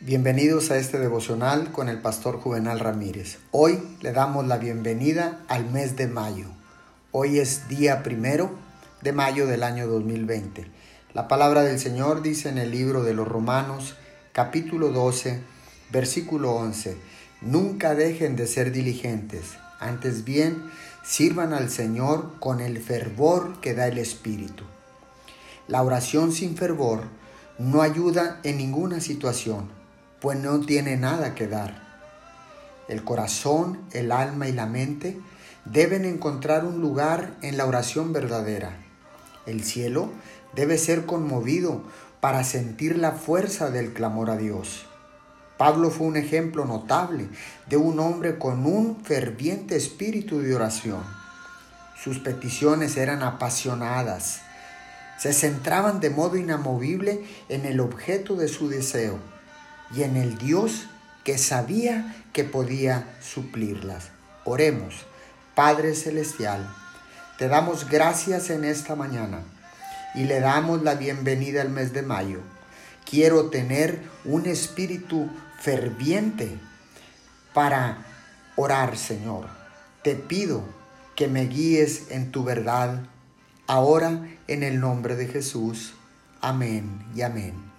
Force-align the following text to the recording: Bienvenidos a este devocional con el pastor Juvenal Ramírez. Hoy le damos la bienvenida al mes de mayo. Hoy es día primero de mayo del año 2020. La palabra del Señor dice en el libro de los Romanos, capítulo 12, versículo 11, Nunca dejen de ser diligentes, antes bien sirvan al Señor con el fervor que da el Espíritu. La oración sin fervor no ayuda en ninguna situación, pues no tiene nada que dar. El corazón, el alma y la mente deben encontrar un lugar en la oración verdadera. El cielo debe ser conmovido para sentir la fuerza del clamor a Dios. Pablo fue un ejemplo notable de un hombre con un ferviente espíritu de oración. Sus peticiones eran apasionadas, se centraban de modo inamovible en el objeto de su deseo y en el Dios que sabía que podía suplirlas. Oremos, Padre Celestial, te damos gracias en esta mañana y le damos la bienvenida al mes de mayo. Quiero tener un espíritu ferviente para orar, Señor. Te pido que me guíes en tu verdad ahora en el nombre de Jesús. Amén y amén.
Bienvenidos 0.00 0.70
a 0.70 0.78
este 0.78 1.00
devocional 1.00 1.72
con 1.72 1.88
el 1.88 2.00
pastor 2.00 2.38
Juvenal 2.38 2.78
Ramírez. 2.78 3.38
Hoy 3.50 3.80
le 4.00 4.12
damos 4.12 4.46
la 4.46 4.56
bienvenida 4.56 5.40
al 5.48 5.68
mes 5.68 5.96
de 5.96 6.06
mayo. 6.06 6.46
Hoy 7.10 7.40
es 7.40 7.66
día 7.66 8.04
primero 8.04 8.48
de 9.02 9.12
mayo 9.12 9.48
del 9.48 9.64
año 9.64 9.88
2020. 9.88 10.70
La 11.14 11.26
palabra 11.26 11.64
del 11.64 11.80
Señor 11.80 12.22
dice 12.22 12.48
en 12.48 12.58
el 12.58 12.70
libro 12.70 13.02
de 13.02 13.12
los 13.12 13.26
Romanos, 13.26 13.96
capítulo 14.32 14.90
12, 14.90 15.40
versículo 15.90 16.52
11, 16.52 16.96
Nunca 17.40 17.96
dejen 17.96 18.36
de 18.36 18.46
ser 18.46 18.70
diligentes, 18.70 19.56
antes 19.80 20.22
bien 20.22 20.62
sirvan 21.02 21.52
al 21.52 21.70
Señor 21.70 22.38
con 22.38 22.60
el 22.60 22.78
fervor 22.78 23.60
que 23.60 23.74
da 23.74 23.88
el 23.88 23.98
Espíritu. 23.98 24.62
La 25.66 25.82
oración 25.82 26.30
sin 26.30 26.56
fervor 26.56 27.02
no 27.58 27.82
ayuda 27.82 28.38
en 28.44 28.58
ninguna 28.58 29.00
situación, 29.00 29.76
pues 30.20 30.38
no 30.38 30.60
tiene 30.60 30.96
nada 30.96 31.34
que 31.34 31.46
dar. 31.46 31.86
El 32.88 33.04
corazón, 33.04 33.80
el 33.92 34.10
alma 34.10 34.48
y 34.48 34.52
la 34.52 34.66
mente 34.66 35.20
deben 35.64 36.04
encontrar 36.04 36.64
un 36.64 36.80
lugar 36.80 37.34
en 37.42 37.56
la 37.56 37.66
oración 37.66 38.12
verdadera. 38.12 38.76
El 39.46 39.62
cielo 39.62 40.10
debe 40.54 40.78
ser 40.78 41.06
conmovido 41.06 41.82
para 42.20 42.42
sentir 42.44 42.98
la 42.98 43.12
fuerza 43.12 43.70
del 43.70 43.92
clamor 43.92 44.30
a 44.30 44.36
Dios. 44.36 44.86
Pablo 45.56 45.90
fue 45.90 46.06
un 46.06 46.16
ejemplo 46.16 46.64
notable 46.64 47.28
de 47.68 47.76
un 47.76 48.00
hombre 48.00 48.38
con 48.38 48.64
un 48.64 49.04
ferviente 49.04 49.76
espíritu 49.76 50.40
de 50.40 50.54
oración. 50.54 51.02
Sus 52.02 52.18
peticiones 52.20 52.96
eran 52.96 53.22
apasionadas, 53.22 54.40
se 55.18 55.32
centraban 55.32 55.98
de 56.00 56.10
modo 56.10 56.36
inamovible 56.36 57.24
en 57.48 57.66
el 57.66 57.80
objeto 57.80 58.36
de 58.36 58.46
su 58.46 58.68
deseo 58.68 59.18
y 59.94 60.02
en 60.02 60.16
el 60.16 60.38
Dios 60.38 60.86
que 61.24 61.38
sabía 61.38 62.16
que 62.32 62.44
podía 62.44 63.16
suplirlas. 63.20 64.08
Oremos, 64.44 64.94
Padre 65.54 65.94
Celestial, 65.94 66.68
te 67.38 67.48
damos 67.48 67.88
gracias 67.88 68.50
en 68.50 68.64
esta 68.64 68.96
mañana 68.96 69.42
y 70.14 70.24
le 70.24 70.40
damos 70.40 70.82
la 70.82 70.94
bienvenida 70.94 71.62
al 71.62 71.70
mes 71.70 71.92
de 71.92 72.02
mayo. 72.02 72.40
Quiero 73.08 73.50
tener 73.50 74.02
un 74.24 74.46
espíritu 74.46 75.30
ferviente 75.60 76.58
para 77.54 78.04
orar, 78.56 78.96
Señor. 78.96 79.48
Te 80.02 80.14
pido 80.14 80.64
que 81.16 81.28
me 81.28 81.46
guíes 81.46 82.10
en 82.10 82.30
tu 82.30 82.44
verdad 82.44 83.00
ahora 83.66 84.26
en 84.46 84.62
el 84.62 84.80
nombre 84.80 85.16
de 85.16 85.26
Jesús. 85.26 85.94
Amén 86.40 87.04
y 87.14 87.22
amén. 87.22 87.77